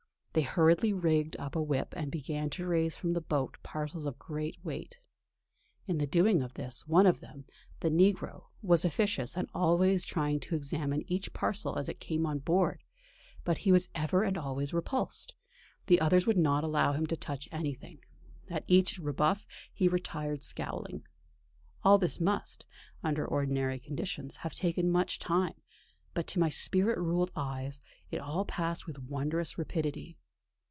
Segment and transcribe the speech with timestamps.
[0.33, 4.17] They hurriedly rigged up a whip and began to raise from the boat parcels of
[4.17, 4.97] great weight.
[5.87, 7.43] In the doing of this one of them,
[7.81, 12.25] the negro, was officious and was always trying to examine each parcel as it came
[12.25, 12.81] on board;
[13.43, 15.35] but he was ever and always repulsed.
[15.87, 17.99] The others would not allow him to touch anything;
[18.49, 21.05] at each rebuff he retired scowling.
[21.83, 22.65] All this must,
[23.03, 25.55] under ordinary conditions, have taken much time,
[26.13, 27.81] but to my spirit ruled eyes
[28.11, 30.17] it all passed with wondrous rapidity....